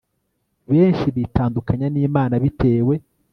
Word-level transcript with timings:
Benshi 0.71 1.05
bitandukanya 1.17 1.87
nImana 1.93 2.33
bitewe 2.43 2.93